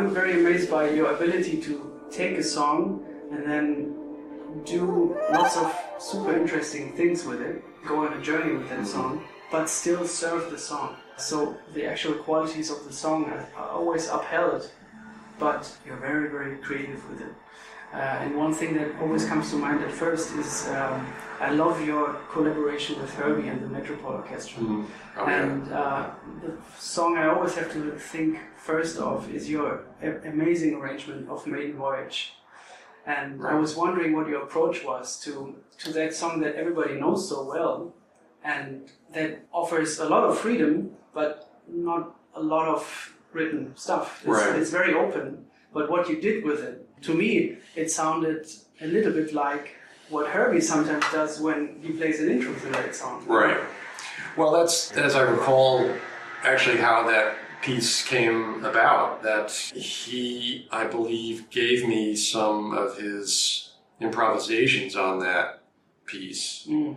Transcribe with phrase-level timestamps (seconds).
[0.00, 3.94] I'm very amazed by your ability to take a song and then
[4.64, 9.22] do lots of super interesting things with it, go on a journey with that song,
[9.52, 10.96] but still serve the song.
[11.18, 14.70] So the actual qualities of the song are, always upheld,
[15.38, 17.34] but you're very, very creative with it.
[17.92, 21.06] Uh, and one thing that always comes to mind at first is um,
[21.40, 24.62] I love your collaboration with Herbie and the Metropole Orchestra.
[24.62, 24.86] Mm.
[25.16, 25.42] Oh, yeah.
[25.42, 29.84] And uh, the song I always have to think first of is your
[30.24, 32.34] amazing arrangement of Maiden Voyage.
[33.06, 37.28] And I was wondering what your approach was to, to that song that everybody knows
[37.28, 37.92] so well
[38.44, 44.20] and that offers a lot of freedom, but not a lot of written stuff.
[44.20, 44.56] It's, Right.
[44.56, 45.46] it's very open.
[45.72, 48.46] But what you did with it, to me, it sounded
[48.80, 49.76] a little bit like
[50.08, 53.24] what Herbie sometimes does when he plays an intro to that song.
[53.26, 53.58] Right.
[54.36, 55.88] Well, that's as I recall,
[56.42, 59.22] actually how that piece came about.
[59.22, 65.62] That he, I believe, gave me some of his improvisations on that
[66.06, 66.96] piece, Mm.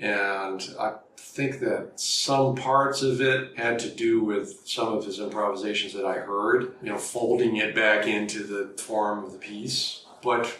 [0.00, 5.18] And I think that some parts of it had to do with some of his
[5.18, 6.74] improvisations that I heard.
[6.82, 10.58] You know, folding it back into the form of the piece, but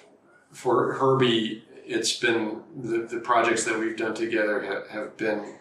[0.52, 5.54] for Herbie, it's been the, the projects that we've done together have, have been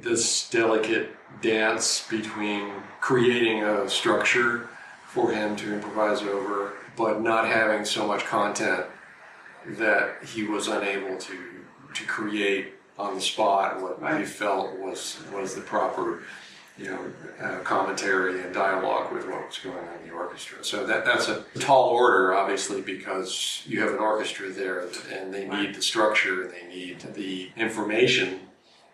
[0.00, 4.68] this delicate dance between creating a structure
[5.06, 8.86] for him to improvise over, but not having so much content
[9.66, 11.63] that he was unable to
[11.94, 16.22] to create on the spot what he felt was was the proper
[16.78, 16.98] you know
[17.42, 20.64] uh, commentary and dialogue with what was going on in the orchestra.
[20.64, 25.46] So that that's a tall order, obviously, because you have an orchestra there and they
[25.48, 28.40] need the structure and they need the information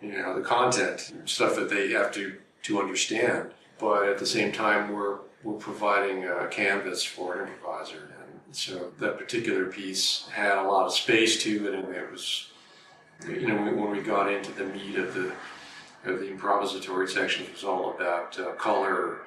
[0.01, 3.51] you know the content stuff that they have to to understand.
[3.79, 8.15] But at the same time we're we're providing a canvas for an improviser.
[8.47, 12.50] And so that particular piece had a lot of space to it and it was
[13.29, 15.33] you know when we got into the meat of the
[16.05, 19.19] of the improvisatory sections it was all about uh, color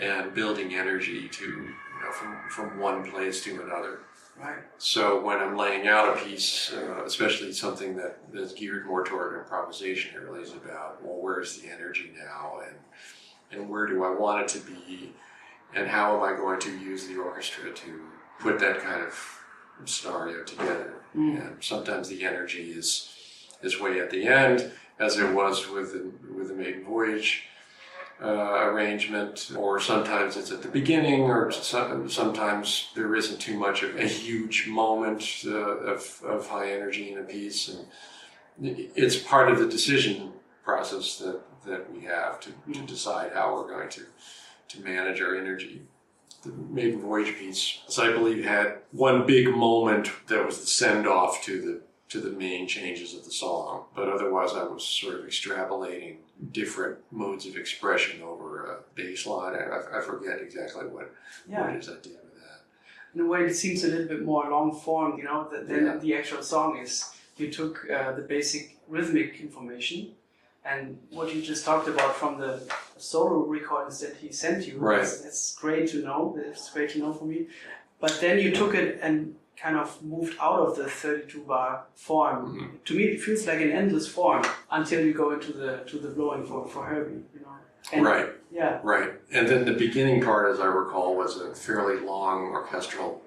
[0.00, 4.00] and building energy to you know from from one place to another
[4.36, 4.64] Right.
[4.78, 9.04] so when I'm laying out a piece, uh, especially something that that is geared more
[9.04, 12.74] toward improvisation, it really is about well, where's the energy now, and
[13.52, 15.12] and where do I want it to be,
[15.72, 18.00] and how am I going to use the orchestra to
[18.40, 19.44] put that kind of
[19.84, 20.94] scenario together.
[21.16, 21.46] Mm.
[21.46, 23.13] And sometimes the energy is
[23.64, 27.44] is way at the end, as it was with the, with the Maiden Voyage
[28.22, 33.82] uh, arrangement, or sometimes it's at the beginning, or some, sometimes there isn't too much
[33.82, 37.68] of a huge moment uh, of, of high energy in a piece.
[37.68, 37.86] And
[38.94, 40.32] it's part of the decision
[40.64, 44.02] process that, that we have to, to decide how we're going to,
[44.68, 45.82] to manage our energy.
[46.44, 51.06] The Maiden Voyage piece, as I believe, had one big moment that was the send
[51.06, 51.80] off to the
[52.14, 56.18] to the main changes of the song, but otherwise I was sort of extrapolating
[56.52, 59.54] different modes of expression over a bass line.
[59.56, 61.12] I, I forget exactly what,
[61.48, 61.60] Yeah.
[61.62, 62.58] what it is I did with that.
[63.14, 65.82] in a way it seems a little bit more long form you know th- than
[65.86, 65.96] Yeah.
[66.04, 66.92] the actual song is
[67.40, 68.62] you took uh, the basic
[68.94, 69.98] rhythmic information
[70.72, 70.84] and
[71.16, 72.52] what you just talked about from the
[73.10, 74.98] solo recordings that he sent you Right.
[74.98, 77.38] that's, that's great to know that's great to know for me
[78.04, 79.16] but then you took it and
[79.56, 82.84] kind of moved out of the 32 bar form Mhm.
[82.84, 86.08] to me it feels like an endless form until you go into the to the
[86.08, 87.48] blowing for, for herbie you know
[87.92, 89.12] and right, yeah right.
[89.32, 93.22] And then the beginning part, as I recall, was a fairly long orchestral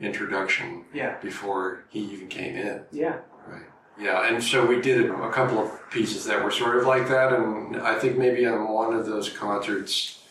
[0.00, 2.82] introduction yeah before he even came in.
[2.90, 3.62] yeah Right.
[3.98, 7.32] Yeah, and so we did a couple of pieces that were sort of like that,
[7.32, 10.22] and I think maybe on one of those concerts,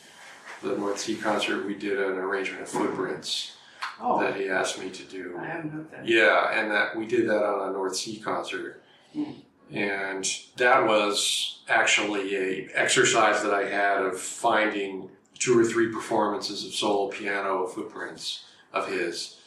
[0.61, 3.55] the North Sea concert, we did an arrangement of footprints
[3.99, 5.37] that he asked me to do.
[5.39, 8.81] i haven't heard that Yeah, and that we did that on a North Sea concert,
[9.13, 9.31] Hmm.
[9.71, 10.27] and
[10.57, 16.73] that was actually a exercise that I had of finding two or three performances of
[16.73, 19.37] solo piano footprints of his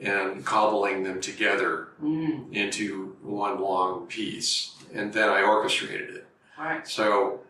[0.00, 2.52] and cobbling them together mm.
[2.52, 6.26] into one long piece, and then I orchestrated it.
[6.58, 7.40] right So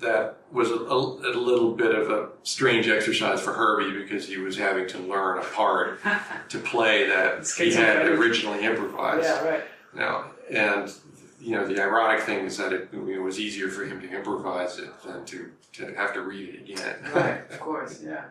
[0.00, 4.38] that was a, a, a little bit of a strange exercise for Herbie because he
[4.38, 6.00] was having to learn a part
[6.48, 9.24] to play that he had originally improvised.
[9.24, 9.64] yeah right
[9.94, 10.92] Now, and
[11.40, 14.78] you know, the ironic thing is that it, it was easier for him to improvise
[14.78, 16.96] it than to, to have to read it again.
[17.14, 18.24] right of course yeah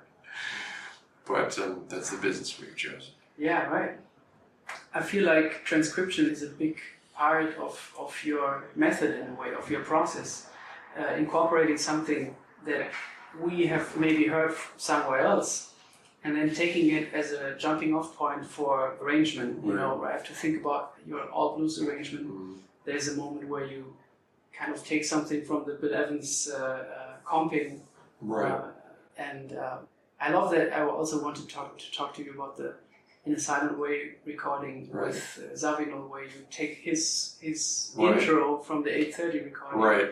[1.27, 3.13] but um, that's the business we've chosen.
[3.38, 3.92] Yeah, right.
[4.94, 6.77] I feel like transcription is a big
[7.16, 10.48] part of, of your method in a way, of your process.
[10.97, 12.89] Uh, incorporating something that
[13.39, 15.71] we have maybe heard somewhere else
[16.24, 19.63] and then taking it as a jumping off point for arrangement.
[19.63, 19.80] You Right.
[19.81, 22.27] know, I have to think about your all blues arrangement.
[22.27, 22.57] Mm.
[22.86, 23.94] There's a moment where you
[24.51, 27.80] kind of take something from the Bill Evans uh, uh, comping,
[28.21, 28.51] Right.
[28.51, 28.71] uh,
[29.18, 29.77] and uh,
[30.19, 30.74] I love that.
[30.77, 32.74] I also want to talk to talk to you about the
[33.25, 35.07] in a silent way recording Right.
[35.07, 38.18] with uh, Zawinul, where you take his his Right.
[38.18, 39.81] intro from the 8:30 recording.
[39.81, 40.09] Right.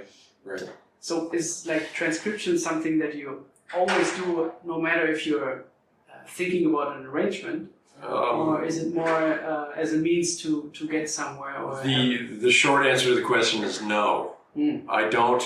[0.48, 0.70] Right.
[1.00, 3.46] So is like transcription something that you
[3.76, 5.66] always do, no matter if you're
[6.10, 7.72] uh, thinking about an arrangement,
[8.04, 9.10] Um, or is it more
[9.52, 11.58] uh, as a means to, to get somewhere?
[11.64, 14.36] Or the the short answer to the question is no.
[14.56, 14.86] Mm.
[14.88, 15.44] I don't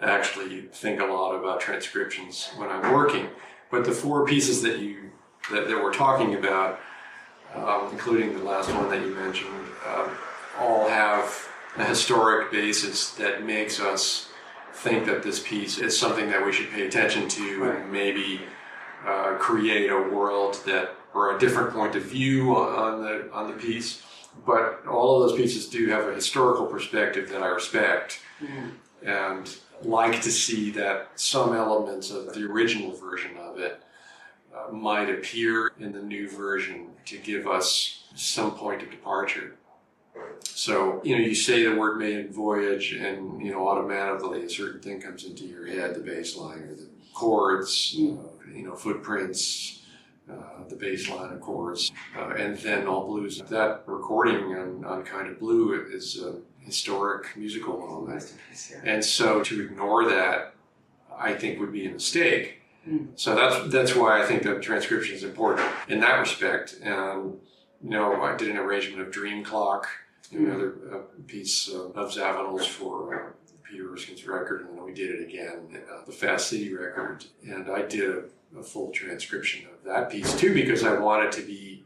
[0.00, 3.26] actually think a lot about transcriptions when I'm working,
[3.70, 5.10] but the four pieces that you
[5.50, 6.80] that, that we're talking about,
[7.54, 9.50] um, including the last one that you mentioned,
[9.86, 10.10] um,
[10.58, 11.47] all have
[11.78, 14.28] a historic basis that makes us
[14.74, 17.76] think that this piece is something that we should pay attention to Right.
[17.80, 18.40] and maybe
[19.06, 23.54] uh, create a world that or a different point of view on, the on the
[23.56, 24.02] piece.
[24.46, 28.70] But all of those pieces do have a historical perspective that I respect Mm.
[29.02, 33.82] and like to see that some elements of the original version of it
[34.54, 39.56] uh, might appear in the new version to give us some point of departure.
[40.42, 44.80] So, you know, you say the word maiden voyage, and, you know, automatically a certain
[44.80, 48.18] thing comes into your head the bass line or the chords, Mm.
[48.18, 49.82] uh, you know, footprints,
[50.30, 53.40] uh, the bass line of course, uh, and then all blues.
[53.48, 58.34] That recording on, on Kind of Blue is a historic musical moment.
[58.84, 60.54] And so to ignore that,
[61.18, 62.62] I think would be a mistake.
[62.86, 63.08] Mm.
[63.16, 66.76] So that's that's why I think that transcription is important in that respect.
[66.82, 67.38] And
[67.82, 69.88] you know, I did an arrangement of Dream Clock,
[70.32, 73.32] another uh, piece uh, of Zawinul's for uh,
[73.64, 77.70] Peter Erskine's record, and then we did it again, uh, the Fast City record, and
[77.70, 78.22] I did a,
[78.58, 81.84] a full transcription of that piece too because I wanted to be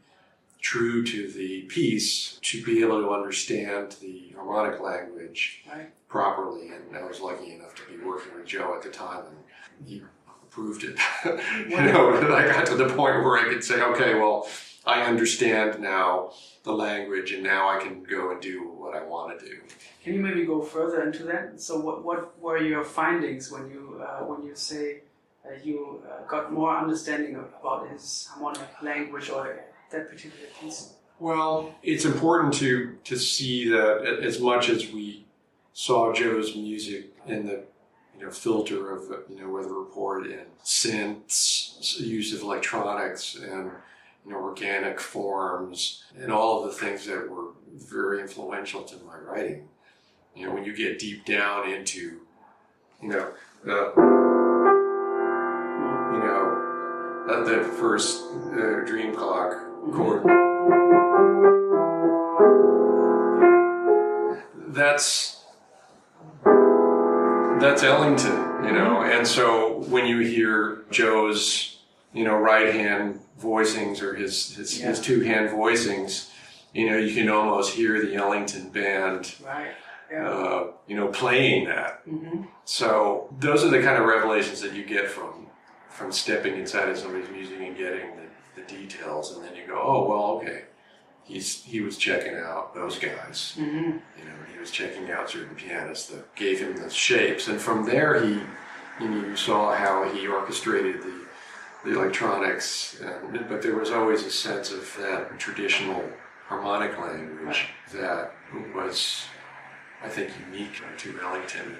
[0.61, 5.89] true to the piece to be able to understand the harmonic language Right.
[6.07, 6.69] properly.
[6.69, 10.03] And I was lucky enough to be working with Joe at the time, and he
[10.41, 10.97] approved it.
[11.69, 14.47] you know, I got to the point where I could say, okay, well,
[14.85, 16.31] I understand now
[16.63, 19.57] the language, and now I can go and do what I want to do.
[20.03, 21.61] Can you maybe go further into that?
[21.61, 25.01] So, what, what were your findings when you uh, when you say
[25.45, 29.59] uh, you uh, got more understanding of, about his harmonic language or
[29.91, 30.93] that particular piece?
[31.19, 35.25] Well, it's important to to see that as much as we
[35.73, 37.63] saw Joe's music in the
[38.17, 43.71] you know filter of you know weather report and synths, use of electronics and
[44.25, 49.17] you know organic forms and all of the things that were very influential to my
[49.17, 49.67] writing.
[50.35, 52.21] You know, when you get deep down into
[53.01, 53.31] you know
[53.63, 53.93] the
[56.13, 58.23] you know uh, the first
[58.53, 59.57] uh, dream clock
[59.91, 60.23] chord.
[64.67, 65.43] That's
[67.59, 71.72] that's Ellington, you know, and so when you hear Joe's,
[72.13, 76.29] you know, right hand voicings or his his, his two hand voicings,
[76.73, 79.71] you know, you can almost hear the Ellington band, Right.
[80.11, 80.27] Yeah.
[80.29, 82.01] uh, you know, playing that.
[82.05, 85.47] hmm So those are the kind of revelations that you get from
[85.89, 89.79] from stepping inside of somebody's music and getting the, the details, and then you go,
[89.81, 90.63] oh well, okay,
[91.23, 93.53] he's he was checking out those guys.
[93.55, 97.59] hmm You know, he was checking out certain pianists that gave him the shapes, and
[97.59, 98.33] from there he,
[98.99, 101.13] you know, you saw how he orchestrated the
[101.83, 106.03] the electronics, and, but there was always a sense of that traditional
[106.47, 108.31] harmonic language that
[108.75, 109.23] was,
[110.03, 111.77] I think, unique to Ellington and,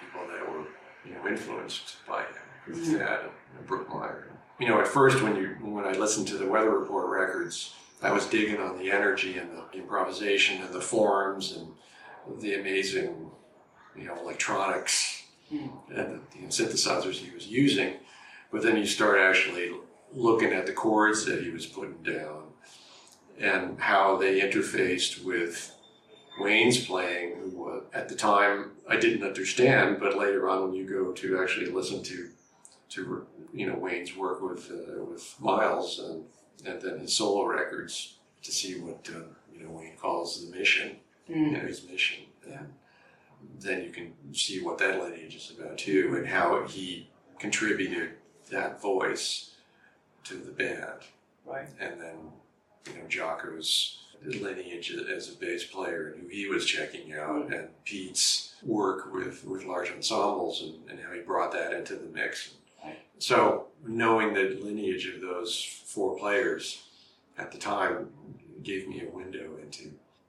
[0.00, 0.64] people that were,
[1.04, 2.74] you know, influenced by him.
[2.76, 2.98] Mhm.
[2.98, 3.22] That
[3.58, 4.24] and Brookmeyer.
[4.58, 8.10] You know, at first when you when I listened to the Weather Report records, I
[8.12, 13.30] was digging on the energy and the improvisation and the forms and the amazing,
[13.96, 15.22] you know, electronics
[15.52, 15.70] Mm.
[15.90, 17.94] and the, the synthesizers he was using.
[18.56, 19.70] But then you start actually
[20.14, 22.44] looking at the chords that he was putting down
[23.38, 25.74] and how they interfaced with
[26.40, 31.12] Wayne's playing, who at the time I didn't understand, but later on when you go
[31.12, 32.30] to actually listen to
[32.88, 36.24] to you know Wayne's work with uh, with Miles and
[36.66, 39.18] and then his solo records to see what uh,
[39.52, 40.96] you know Wayne calls the mission,
[41.28, 41.52] you Mm.
[41.52, 42.24] know his mission.
[42.48, 42.62] Yeah.
[43.60, 48.12] Then you can see what that lineage is about too, and how he contributed
[48.50, 49.50] that voice
[50.24, 51.02] to the band
[51.46, 51.68] Right.
[51.80, 52.16] and then
[52.86, 57.52] you know Jaco's lineage as a bass player and who he was checking out, mm-hmm.
[57.52, 62.08] and Pete's work with with large ensembles and, and how he brought that into the
[62.08, 62.54] mix.
[62.84, 62.98] Right.
[63.18, 66.82] So knowing the lineage of those four players
[67.38, 68.08] at the time
[68.62, 69.84] gave me a window into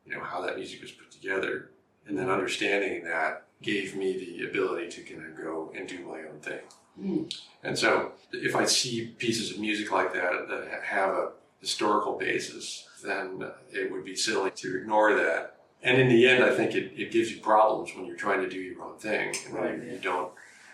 [0.05, 1.71] you know how that music was put together,
[2.05, 2.33] and then mm-hmm.
[2.33, 6.59] understanding that gave me the ability to kind of go and do my own thing.
[7.01, 7.33] Mm.
[7.63, 12.87] And so, if I see pieces of music like that that have a historical basis,
[13.03, 15.55] then it would be silly to ignore that.
[15.83, 18.49] And in the end, I think it, it gives you problems when you're trying to
[18.49, 19.93] do your own thing and Right, you, yeah.
[19.93, 20.31] you don't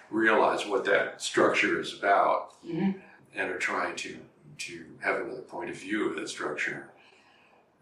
[0.09, 2.95] realize what that structure is about Mhm.
[3.35, 4.17] and are trying to,
[4.59, 6.89] to have another point of view of that structure.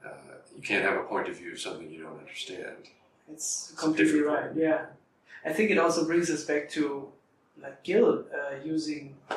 [0.03, 0.09] Uh,
[0.55, 2.87] you can't have a point of view of something you don't understand.
[3.31, 4.47] It's completely different.
[4.47, 4.55] right.
[4.55, 4.85] Yeah,
[5.45, 7.07] I think it also brings us back to
[7.61, 9.35] like Gil uh, using uh,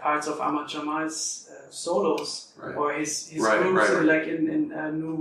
[0.00, 2.76] parts of Ahmad Jamal's uh, solos Right.
[2.76, 5.14] or his his Right, groups, right, like in in uh, New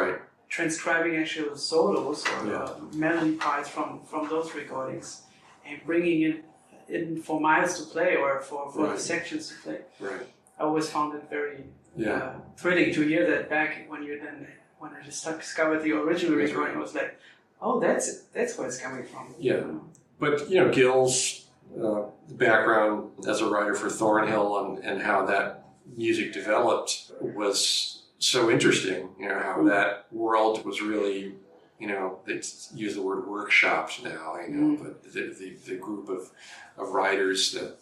[0.00, 0.18] Right.
[0.48, 2.62] transcribing actual solos or Yeah.
[2.64, 5.22] uh, melody parts from from those recordings
[5.66, 6.44] and bringing it
[6.88, 8.96] in for Miles to play or for for Right.
[8.96, 9.78] the sections to play.
[10.00, 10.26] Right.
[10.58, 11.64] I always found it very
[11.96, 12.12] Yeah.
[12.14, 14.46] uh, thrilling to hear that back when you then
[14.80, 16.76] when I just discovered the original recording.
[16.76, 17.12] I was like,
[17.60, 18.18] oh, that's it.
[18.34, 19.24] That's where it's coming from.
[19.38, 19.54] Yeah.
[19.54, 19.80] You know?
[20.18, 21.41] But you know, Gil's
[21.80, 22.02] uh,
[22.32, 25.64] background as a writer for Thornhill and, and how that
[25.96, 29.08] music developed was so interesting.
[29.18, 31.34] You know how that world was really,
[31.78, 32.40] you know, they
[32.74, 34.36] use the word workshops now.
[34.46, 34.82] You know, Mm.
[34.82, 36.30] but the, the, the group of,
[36.78, 37.76] of writers that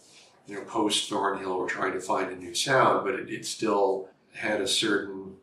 [0.47, 4.09] you know post Thornhill were trying to find a new sound, but it, it still
[4.33, 5.37] had a certain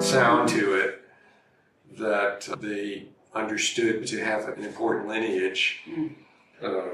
[0.00, 1.02] sound to it
[1.98, 5.80] that they understood to have an important lineage.
[5.88, 6.14] Mm.
[6.62, 6.90] Um,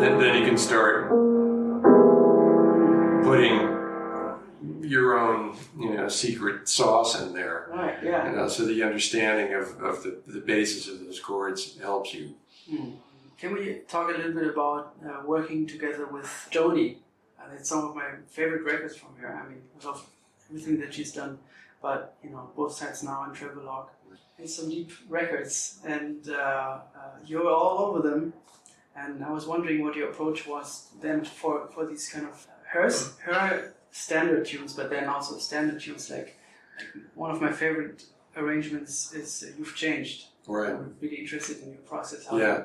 [0.00, 1.08] then, then you can start
[3.22, 3.74] putting
[4.82, 7.68] your own, you know, secret sauce in there.
[7.70, 7.96] Right.
[8.02, 8.30] Yeah.
[8.30, 12.34] You know, so the understanding of, of the, the basis of those chords helps you.
[12.70, 12.94] Mm.
[13.38, 16.96] Can we talk a little bit about uh, working together with Joni?
[17.38, 19.34] Uh, it's some of my favorite records from her.
[19.34, 20.06] I mean, I love
[20.48, 21.38] everything that she's done,
[21.84, 23.90] but you know, both sides now and Travelogue.
[24.38, 28.32] It's some deep records, and uh, uh, you're all over them.
[28.96, 32.90] And I was wondering what your approach was then for, for these kind of her
[33.26, 36.10] her standard tunes, but then also standard tunes.
[36.10, 36.38] Like,
[36.78, 40.70] like one of my favorite arrangements is uh, "You've Changed." Right.
[40.70, 42.26] I'm really interested in your process.
[42.26, 42.62] How Yeah.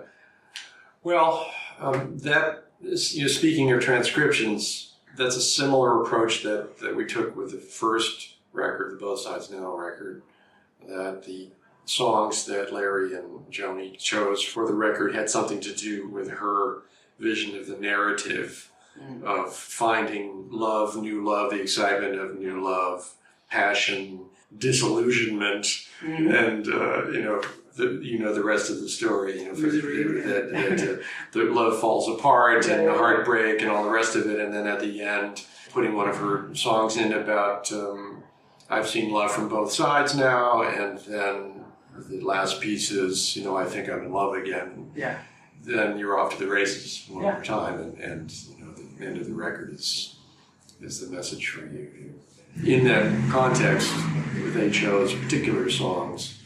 [1.04, 6.96] Well, um, that is, you know, speaking of transcriptions, that's a similar approach that, that
[6.96, 10.22] we took with the first record, the Both Sides Now record.
[10.88, 11.50] That the
[11.86, 16.84] songs that Larry and Joni chose for the record had something to do with her
[17.20, 18.66] vision of the narrative
[19.00, 19.24] Mm.
[19.24, 23.14] of finding love, new love, the excitement of new love,
[23.50, 24.26] passion,
[24.58, 25.66] disillusionment,
[26.02, 26.34] Mhm.
[26.34, 27.42] and uh, you know
[27.76, 29.40] the you know the rest of the story.
[29.42, 31.02] You know, for, Misery, that, that uh,
[31.32, 34.68] the love falls apart and the heartbreak and all the rest of it, and then
[34.68, 38.19] at the end, putting one of her songs in about um,
[38.70, 41.64] I've seen love from both sides now, and then
[42.10, 44.92] the last piece is you know I think I'm in love again.
[44.96, 45.20] Yeah.
[45.64, 47.34] Then you're off to the races one Yeah.
[47.34, 50.16] more time, and, and you know the end of the record is
[50.82, 52.14] is the message for you.
[52.66, 53.94] In that context,
[54.54, 56.40] they chose particular songs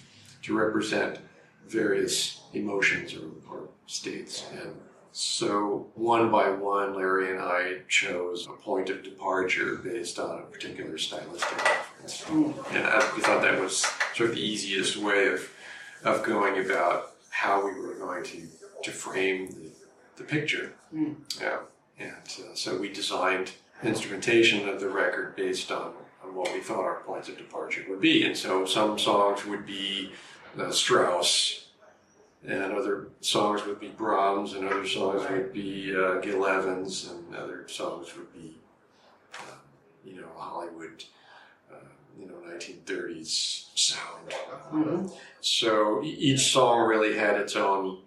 [0.43, 1.19] to represent
[1.67, 4.45] various emotions or, or states.
[4.61, 4.75] And
[5.15, 10.41] so, one by one, Larry and I chose a point of departure based on a
[10.41, 12.23] particular stylistic reference.
[12.23, 12.75] Mm.
[12.75, 15.47] And I, we thought that was sort of the easiest way of,
[16.03, 18.41] of going about how we were going to,
[18.81, 19.69] to frame the,
[20.17, 20.73] the picture.
[20.91, 21.15] Mm.
[21.39, 21.59] Yeah.
[21.99, 23.51] And uh, so we designed
[23.83, 25.93] instrumentation of the record based on,
[26.23, 28.25] on what we thought our points of departure would be.
[28.25, 30.11] And so some songs would be
[30.57, 31.62] uh, Strauss,
[32.45, 37.35] and other songs would be Brahms, and other songs would be uh, Gil Evans, and
[37.35, 38.57] other songs would be,
[39.39, 39.57] um,
[40.03, 41.03] you know, Hollywood,
[41.71, 41.75] uh,
[42.19, 44.33] you know, 1930s sound.
[44.71, 45.13] Mhm.
[45.41, 47.99] So each song really had its own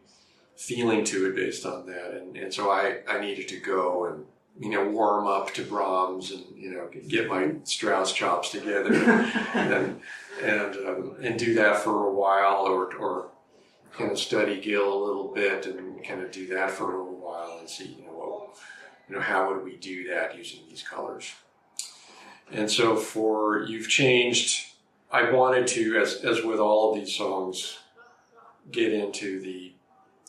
[0.57, 2.15] feeling to it based on that.
[2.15, 4.25] And, and so I, I needed to go and,
[4.59, 8.95] you know, warm up to Brahms and, you know, get my Strauss chops together
[9.55, 10.01] and,
[10.43, 13.29] and, um, and do that for a while or, or
[13.97, 17.21] kind of study Gil a little bit and kind of do that for a little
[17.21, 18.57] while and see, you know, what,
[19.09, 21.33] you know, how would we do that using these colors?
[22.53, 24.73] And so for You've Changed,
[25.11, 27.79] I wanted to, as, as with all of these songs,
[28.71, 29.73] get into the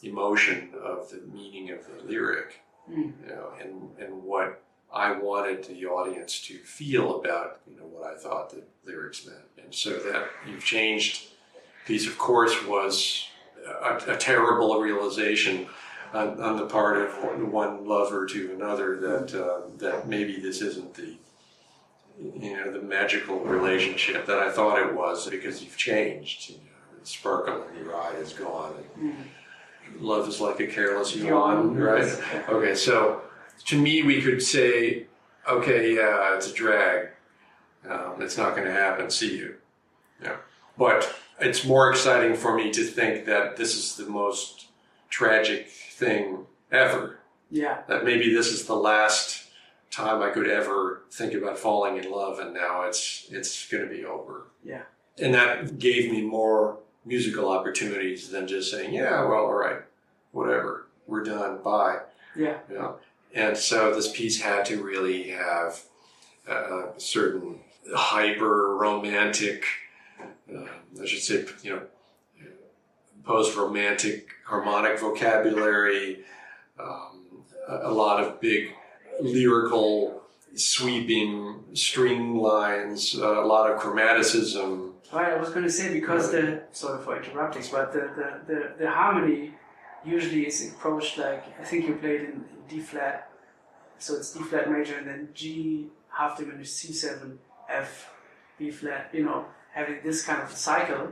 [0.04, 3.12] emotion of the meaning of the lyric, Mm.
[3.22, 8.10] you know, and, and what I wanted the audience to feel about, you know, what
[8.10, 9.42] I thought the lyrics meant.
[9.62, 11.28] And so that You've Changed
[11.86, 13.28] piece, of course, was
[13.66, 15.68] a, a terrible realization
[16.14, 20.94] on, on the part of one lover to another that uh, that maybe this isn't
[20.94, 21.16] the
[22.20, 26.50] you know the magical relationship that I thought it was because you've changed.
[26.50, 28.74] You know, the sparkle in your eye is gone.
[29.00, 29.26] And
[30.00, 32.22] Love is like a careless yawn, right?
[32.50, 33.22] Okay, so
[33.66, 35.06] to me, we could say,
[35.50, 37.10] okay, yeah, it's a drag.
[37.90, 39.10] Um, it's not going to happen.
[39.10, 39.56] See you.
[40.22, 40.36] Yeah.
[40.78, 44.68] But it's more exciting for me to think that this is the most
[45.10, 47.20] tragic thing ever.
[47.50, 47.82] Yeah.
[47.88, 49.46] That maybe this is the last
[49.92, 53.90] time I could ever think about falling in love, and now it's it's going to
[53.90, 54.48] be over.
[54.64, 54.84] Yeah.
[55.20, 59.82] And that gave me more musical opportunities than just saying, yeah, well, all right,
[60.32, 62.00] whatever, we're done, bye.
[62.36, 62.58] Yeah.
[62.70, 62.96] You know?
[63.34, 65.82] And so this piece had to really have
[66.48, 67.60] a certain
[67.94, 69.66] hyper romantic,
[71.02, 71.82] I should say, you know,
[73.24, 76.24] post romantic harmonic vocabulary,
[76.80, 78.70] um, a, a lot of big
[79.20, 80.24] lyrical
[80.56, 84.94] sweeping string lines, uh, a lot of chromaticism.
[85.12, 88.74] Right, I was going to say because the sorry for interrupting, but the, the, the,
[88.80, 89.54] the harmony
[90.06, 93.30] usually is approached like I think you played in, in D flat,
[94.00, 98.14] so it's D flat major and then G half diminished C seven F
[98.58, 99.10] B flat.
[99.14, 99.46] You know,
[99.78, 101.04] having this kind of cycle.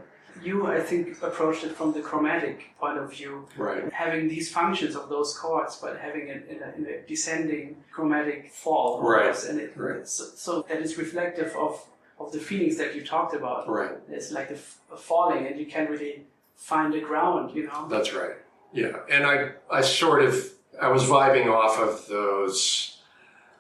[0.48, 3.84] You, I think, approached it from the chromatic point of view, Right.
[3.94, 8.52] having these functions of those chords, but having it in a, in a descending chromatic
[8.52, 9.02] fall.
[9.02, 10.06] Right, And it, right.
[10.06, 11.74] so, so that is reflective of,
[12.20, 13.70] of the feelings that you talked about.
[13.70, 13.96] Right.
[14.10, 14.58] It's like a
[14.98, 16.16] falling, and you can't really
[16.58, 17.88] find the ground, you know.
[17.88, 18.36] That's right.
[18.74, 19.36] Yeah, and I
[19.80, 20.34] I sort of
[20.82, 22.98] I was vibing off of those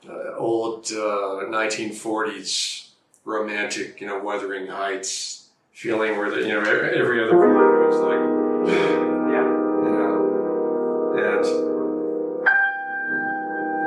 [0.09, 2.84] uh, old uh, 1940s
[3.25, 8.19] romantic, you know, Wuthering Heights feeling where the you know every other chord was like
[9.29, 9.43] Yeah.
[9.83, 10.15] you know
[11.17, 11.45] and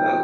[0.04, 0.20] uh,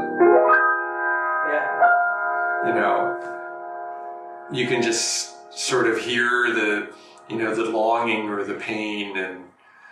[1.48, 2.66] Yeah.
[2.66, 6.88] you know you can just sort of hear the
[7.30, 9.44] you know the longing or the pain and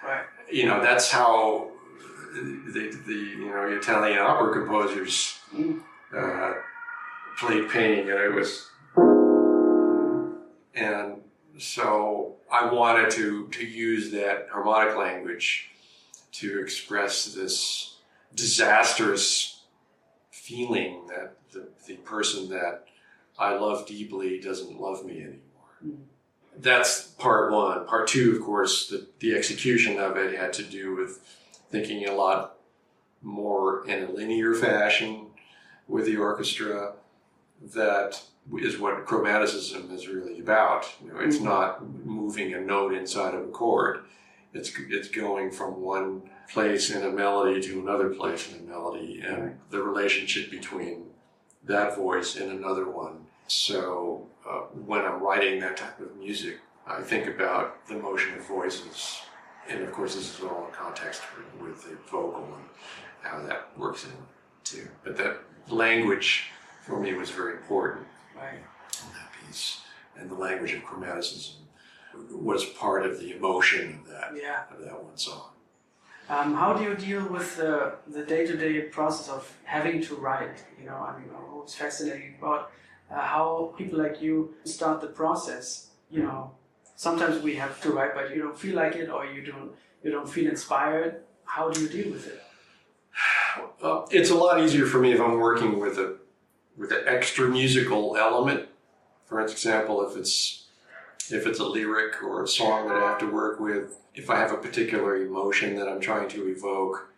[0.05, 0.25] Right.
[0.51, 1.69] you know that's how
[2.35, 5.81] the, the you know Italian opera composers Mm.
[6.17, 6.53] uh,
[7.39, 8.71] played pain, and it was,
[10.75, 11.23] and
[11.59, 15.71] so I wanted to to use that harmonic language
[16.33, 17.97] to express this
[18.35, 19.63] disastrous
[20.31, 22.87] feeling that the, the person that
[23.39, 25.39] I love deeply doesn't love me anymore.
[25.85, 25.99] Mm.
[26.59, 27.87] That's part one.
[27.87, 31.21] Part two, of course, the, the execution of it had to do with
[31.71, 32.59] thinking a lot
[33.23, 35.27] more in a linear fashion
[35.89, 36.95] with the orchestra.
[37.75, 38.21] That
[38.59, 40.87] is what chromaticism is really about.
[41.03, 41.45] You know, it's Mhm.
[41.45, 44.05] not moving a note inside of a chord.
[44.53, 49.21] It's it's going from one place in a melody to another place in a melody,
[49.25, 49.71] and Right.
[49.71, 51.15] the relationship between
[51.65, 53.27] that voice and another one.
[53.47, 58.45] So uh, when I'm writing that type of music, I think about the motion of
[58.45, 59.23] voices,
[59.69, 62.65] and of course this is all in context with, with the vocal and
[63.23, 64.11] how that works in
[64.65, 64.89] too.
[65.05, 66.51] But that language
[66.85, 68.55] for me was very important Right.
[68.55, 69.81] in that piece,
[70.17, 71.57] and the language of chromaticism
[72.31, 74.65] was part of the emotion of that Yeah.
[74.71, 75.51] of that one song.
[76.29, 80.65] Um, how do you deal with the, the day-to-day process of having to write?
[80.79, 82.71] You know, I mean, what's fascinating about
[83.11, 85.89] uh, how people like you start the process.
[86.11, 86.53] You know,
[86.97, 90.11] sometimes we have to write, but you don't feel like it, or you don't you
[90.11, 91.23] don't feel inspired.
[91.45, 92.41] How do you deal with it?
[93.83, 96.17] Uh, it's a lot easier for me if I'm working with a
[96.77, 98.69] with an extra musical element.
[99.27, 100.67] For example, if it's
[101.31, 104.37] if it's a lyric or a song that I have to work with, if I
[104.39, 107.09] have a particular emotion that I'm trying to evoke,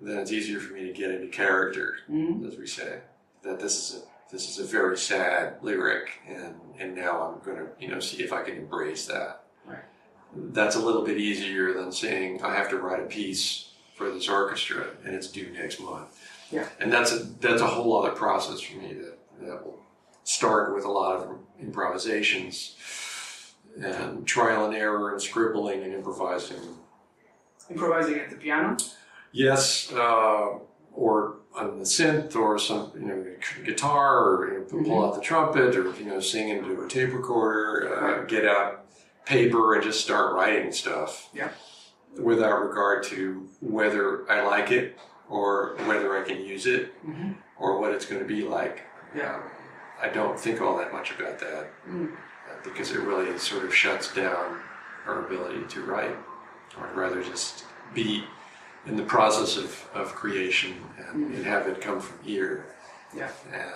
[0.00, 2.46] then it's easier for me to get into character, Mm-hmm.
[2.46, 3.00] as we say.
[3.42, 7.58] That this is a this is a very sad lyric, and and now I'm going
[7.58, 9.44] to you know see if I can embrace that.
[9.66, 9.78] Right.
[10.34, 14.28] That's a little bit easier than saying I have to write a piece for this
[14.28, 16.18] orchestra and it's due next month.
[16.50, 16.68] Yeah.
[16.80, 19.80] And that's a that's a whole other process for me that that will
[20.24, 21.28] start with a lot of
[21.60, 22.76] improvisations
[23.80, 26.58] and trial and error and scribbling and improvising.
[27.70, 28.76] Improvising at the piano.
[29.32, 30.58] Yes, uh,
[30.92, 33.24] or on the synth or some you know
[33.64, 37.12] guitar or you know, pull out the trumpet or you know sing into a tape
[37.12, 38.84] recorder, uh, get out
[39.24, 41.30] paper and just start writing stuff.
[41.34, 41.50] Yeah.
[42.18, 44.96] Without regard to whether I like it
[45.28, 47.32] or whether I can use it Mm-hmm.
[47.58, 48.82] or what it's going to be like.
[49.16, 49.40] Yeah.
[50.00, 52.14] I don't think all that much about that Mm.
[52.62, 54.60] because it really sort of shuts down
[55.06, 56.16] our ability to write.
[56.78, 58.24] I'd rather just be
[58.86, 62.66] in the process of, of creation and, and have it come from here.
[63.16, 63.30] Yeah.
[63.52, 63.70] And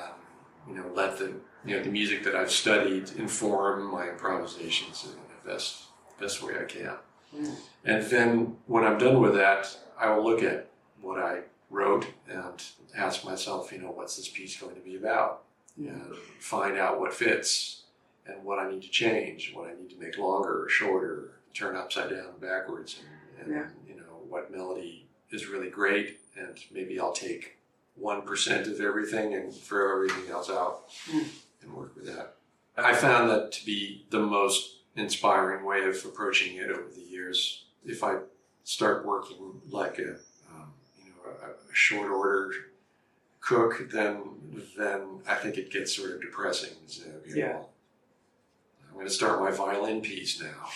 [0.68, 1.32] you know, let the
[1.64, 5.84] you know the music that I've studied inform my improvisations in the best
[6.20, 6.94] best way I can.
[7.34, 7.54] Mm.
[7.84, 10.68] And then when I'm done with that, I will look at
[11.00, 12.62] what I wrote and
[12.96, 15.42] ask myself, you know, what's this piece going to be about?
[15.76, 17.82] And find out what fits
[18.26, 21.76] and what I need to change, what I need to make longer or shorter, turn
[21.76, 23.00] upside down and backwards,
[23.38, 23.68] and, and Yeah.
[23.94, 27.58] you know what melody is really great, and maybe I'll take
[27.94, 31.28] one percent of everything and throw everything else out Mm.
[31.62, 32.34] and work with that.
[32.76, 37.64] I found that to be the most inspiring way of approaching it over the years.
[37.84, 38.18] If I
[38.64, 40.16] start working like a
[41.28, 42.52] a, short order
[43.40, 44.22] cook, then
[44.76, 46.74] then I think it gets sort of depressing.
[46.86, 47.58] So, okay, Yeah.
[48.88, 50.68] I'm going to start my violin piece now.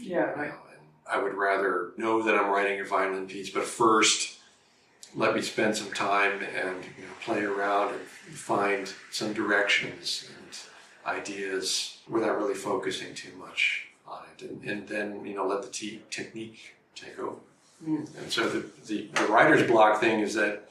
[0.00, 0.50] Yeah, right.
[0.50, 4.38] And I would rather know that I'm writing a violin piece, but first
[5.14, 8.00] let me spend some time and you know, play around and
[8.36, 10.58] find some directions and
[11.06, 14.48] ideas without really focusing too much on it.
[14.48, 17.36] And, and then, you know, let the te- technique take over.
[17.84, 20.70] And so the, the, the writer's block thing is that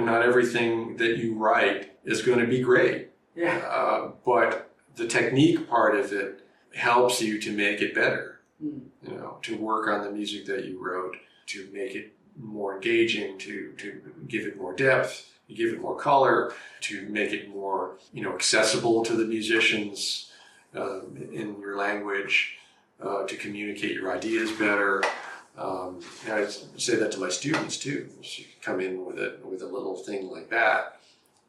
[0.00, 3.10] know, not everything that you write is going to be great.
[3.34, 3.58] Yeah.
[3.58, 8.40] Uh, but the technique part of it helps you to make it better.
[8.62, 8.82] Mm.
[9.02, 13.38] You know, to work on the music that you wrote, to make it more engaging,
[13.38, 17.96] to to give it more depth, to give it more color, to make it more
[18.12, 20.30] you know accessible to the musicians
[20.76, 22.56] um, in your language,
[23.02, 25.02] uh, to communicate your ideas better.
[25.56, 28.08] Um, and I say that to my students too.
[28.22, 31.00] You come in with a with a little thing like that,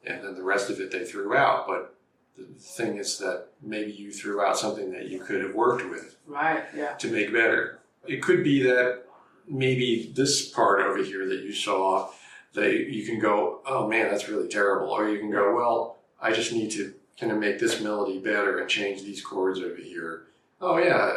[0.04, 1.66] and then the rest of it they threw out.
[1.66, 1.94] But
[2.38, 6.16] the thing is that maybe you threw out something that you could have worked with
[6.26, 6.64] Right.
[6.76, 6.92] Yeah.
[6.94, 7.80] to make better.
[8.06, 9.02] It could be that
[9.48, 12.10] maybe this part over here that you saw,
[12.52, 14.90] that you can go, oh man, that's really terrible.
[14.90, 18.58] Or you can go, well, I just need to kind of make this melody better
[18.58, 20.24] and change these chords over here.
[20.60, 21.12] Oh yeah,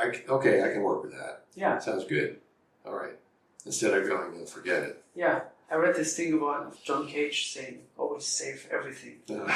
[0.00, 1.44] I, okay, I can work with that.
[1.54, 1.78] Yeah.
[1.78, 2.38] Sounds good.
[2.86, 3.16] All right.
[3.66, 5.02] Instead of going, you'll forget it.
[5.14, 5.42] Yeah.
[5.70, 9.16] I read this thing about John Cage saying, always save everything.
[9.30, 9.54] Uh,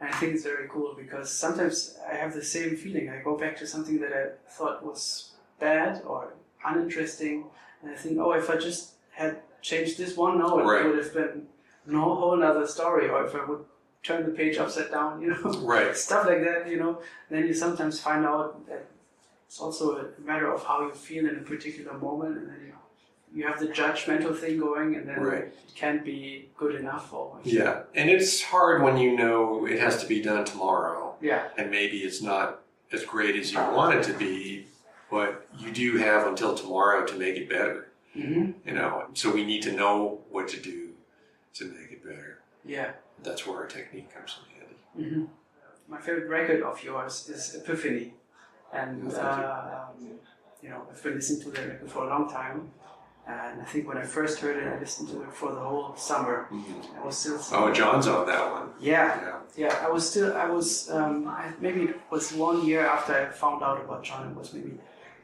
[0.00, 3.08] And I think it's very cool because sometimes I have the same feeling.
[3.08, 7.44] I go back to something that I thought was bad or uninteresting,
[7.82, 10.84] and I think, oh, if I just had changed this one note, Right.
[10.84, 11.46] it would have been
[11.86, 13.08] no whole other story.
[13.08, 13.64] Or if I would
[14.02, 15.96] turn the page upside down, you know, right.
[16.06, 17.00] stuff like that, you know.
[17.30, 18.86] Then you sometimes find out that
[19.54, 22.72] it's also a matter of how you feel in a particular moment, and then you
[23.36, 25.44] you have the judgmental thing going, and then Right.
[25.44, 27.38] it can't be good enough for.
[27.44, 27.82] Yeah.
[27.94, 31.14] And it's hard when you know it has to be done tomorrow.
[31.20, 31.42] Yeah.
[31.56, 32.46] and maybe it's not
[32.92, 34.66] as great as you want it to be,
[35.10, 37.78] but you do have until tomorrow to make it better.
[38.12, 39.94] hmm You know, so we need to know
[40.34, 40.78] what to do
[41.58, 42.32] to make it better.
[42.64, 42.90] Yeah.
[43.26, 44.78] That's where our technique comes in handy.
[45.16, 45.24] hmm
[45.94, 48.14] My favorite record of yours is Epiphany,
[48.74, 49.84] and uh,
[50.62, 52.70] you know I've been listening to that record for a long time,
[53.26, 55.94] and I think when I first heard it, I listened to it for the whole
[55.96, 56.48] summer.
[57.00, 58.68] I was still Oh, John's on that one.
[58.80, 59.38] yeah, Yeah.
[59.56, 59.86] yeah.
[59.86, 63.62] I was still I was um, I, maybe it was one year after I found
[63.62, 64.28] out about John.
[64.30, 64.72] It was maybe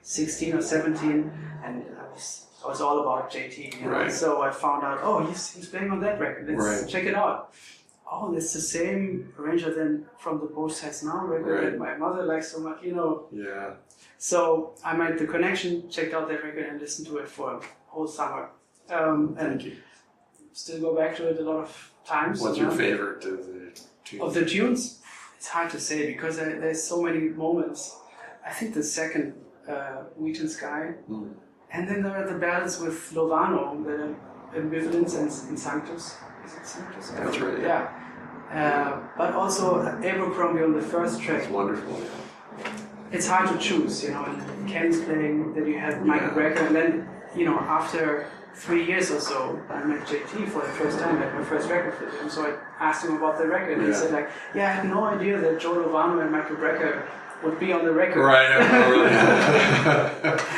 [0.03, 1.31] sixteen or seventeen,
[1.65, 2.47] and I was.
[2.63, 3.93] I was all about JT, you know?
[3.93, 4.13] Right.
[4.13, 4.99] so I found out.
[5.03, 6.47] Oh, he's, he's playing on that record.
[6.47, 6.87] Let's Right.
[6.93, 7.55] check it out.
[8.13, 11.71] Oh, it's the same arranger than from the Both Sides Now record Right.
[11.71, 13.27] that my mother likes so much, you know.
[13.31, 13.75] Yeah.
[14.19, 17.61] So I made the connection, checked out that record, and listened to it for a
[17.87, 18.51] whole summer.
[18.91, 19.77] Um, and Thank you.
[20.53, 22.41] still go back to it a lot of times.
[22.41, 22.77] What's you your know.
[22.79, 24.23] favorite of the two?
[24.23, 25.01] Of the tunes,
[25.37, 27.97] it's hard to say because there, there's so many moments.
[28.45, 29.35] I think the second,
[29.69, 31.31] uh, Wheat and Sky, Mm.
[31.73, 34.15] and then there are the ballads with Lovano, the
[34.59, 36.17] Ambivalence and, and Sanctus.
[36.45, 37.11] Is it Sanctus?
[37.11, 37.89] That's right, Yeah.
[38.53, 41.43] Uh, but also Abercrombie on the first track.
[41.43, 42.01] It's wonderful.
[43.13, 44.25] It's hard to choose, you know.
[44.25, 46.35] And Ken's playing, then you have Michael Yeah.
[46.35, 50.73] Brecker, and then, you know, after three years or so, I met JT for the
[50.73, 52.29] first time at my first record with him.
[52.29, 55.05] So I asked him about the record, and he said, like, yeah, I had no
[55.05, 57.05] idea that Joe Lovano and Michael Brecker
[57.45, 58.21] would be on the record.
[58.23, 58.51] Right.
[58.91, 59.11] really.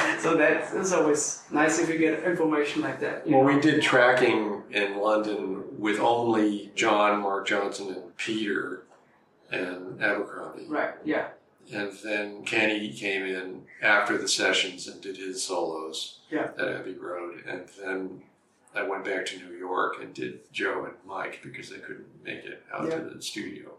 [0.22, 3.26] So that is always nice if you get information like that.
[3.26, 3.46] well, know.
[3.54, 8.84] we did tracking in London with only John, Marc Johnson, and Peter,
[9.50, 10.66] and Abercrombie.
[10.68, 11.28] Right, yeah.
[11.72, 16.50] And then Kenny came in after the sessions and did his solos Yeah.
[16.56, 17.42] at Abbey Road.
[17.46, 18.22] And then
[18.76, 22.44] I went back to New York and did Joe and Mike because they couldn't make
[22.44, 22.98] it out Yeah.
[22.98, 23.74] to the studio.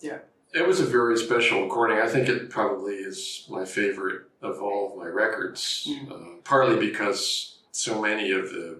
[0.00, 0.18] Yeah.
[0.56, 1.98] It was a very special recording.
[1.98, 6.10] I think it probably is my favorite of all of my records, Mm.
[6.10, 8.78] uh, partly because so many of the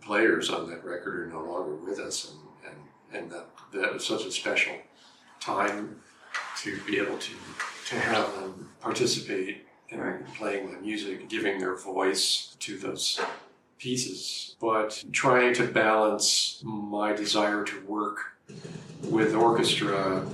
[0.00, 2.72] players on that record are no longer with us, and,
[3.12, 4.74] and, and that, that was such a special
[5.40, 6.00] time
[6.62, 7.32] to be able to,
[7.88, 10.24] to have them participate in Right.
[10.36, 13.20] playing my music, giving their voice to those
[13.78, 18.18] pieces, but trying to balance my desire to work
[19.04, 20.26] with orchestra,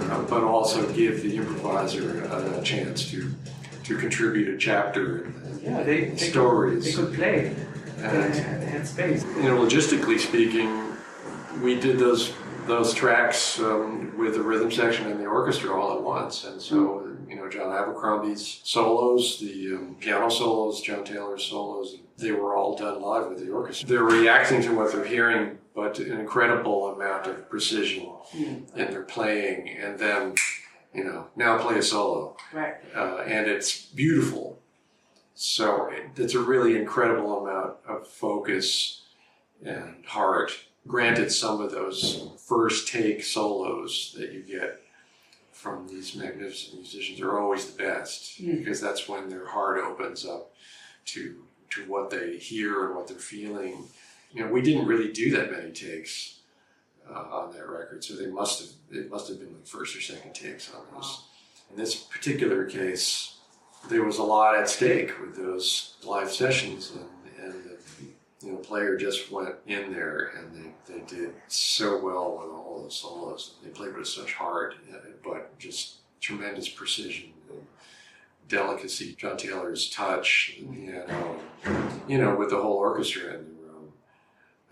[0.00, 3.32] uh, but also give the improviser a, a chance to
[3.84, 6.96] to contribute a chapter and, Yeah, they, they, could, they stories.
[6.96, 7.54] could play.
[7.98, 9.24] And, they had space.
[9.36, 10.96] you know, logistically speaking,
[11.62, 12.32] we did those
[12.66, 17.14] those tracks um, with the rhythm section and the orchestra all at once, and so
[17.28, 22.76] you know, John Abercrombie's solos, the um, piano solos, John Taylor's solos, they were all
[22.76, 23.88] done live with the orchestra.
[23.88, 28.74] They're reacting to what they're hearing, but an incredible amount of precision Mm.
[28.76, 30.34] in their playing, and then
[30.94, 32.76] you know, now play a solo Right.
[32.94, 34.60] uh, and it's beautiful.
[35.34, 39.02] So it, it's a really incredible amount of focus
[39.64, 40.52] and heart.
[40.86, 44.82] Granted, some of those first take solos that you get
[45.50, 48.58] from these magnificent musicians are always the best Mm.
[48.58, 50.54] because that's when their heart opens up
[51.06, 53.88] to to what they hear and what they're feeling.
[54.34, 56.40] You know, we didn't really do that many takes
[57.08, 60.00] uh, on that record, so they must have it must have been the first or
[60.00, 61.24] second takes on those.
[61.70, 63.38] In this particular case,
[63.88, 67.74] there was a lot at stake with those live sessions, and, and the
[68.44, 72.82] you know, player just went in there and they, they did so well with all
[72.84, 73.54] the solos.
[73.62, 74.74] They played with such heart,
[75.24, 77.60] but just tremendous precision and
[78.48, 79.14] delicacy.
[79.18, 81.40] John Taylor's touch, the piano,
[82.06, 83.92] you know, with the whole orchestra in the room.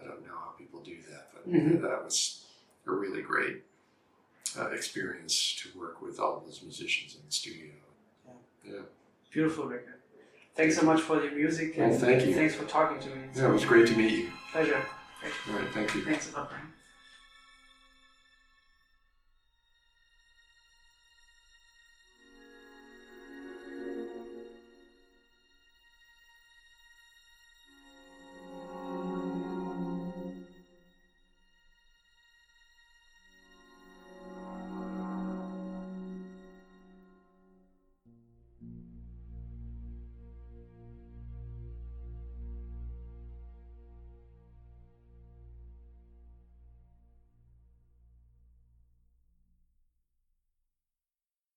[0.01, 1.83] I don't know how people do that, but Mhm.
[1.83, 2.45] that was
[2.87, 3.63] a really great
[4.59, 7.73] uh, experience to work with all those musicians in the studio.
[8.65, 8.81] Yeah,
[9.31, 9.95] Beautiful record.
[10.55, 12.35] Thanks so much for your music Well, and thank you.
[12.35, 13.29] thanks for talking to me.
[13.35, 14.31] Yeah, it was great to meet you.
[14.53, 14.77] Pleasure.
[14.77, 16.05] All right, thank you.
[16.05, 16.73] Thanks a lot, Brian.